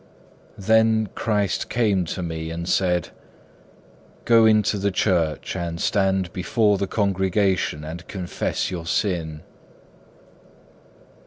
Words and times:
Then 0.57 1.09
Christ 1.13 1.69
came 1.69 2.05
to 2.05 2.23
me 2.23 2.49
and 2.49 2.67
said, 2.67 3.09
"Go 4.25 4.47
into 4.47 4.79
the 4.79 4.89
church 4.89 5.55
and 5.55 5.79
stand 5.79 6.33
before 6.33 6.79
the 6.79 6.87
congregation 6.87 7.83
And 7.83 8.07
confess 8.07 8.71
your 8.71 8.87
sin." 8.87 9.43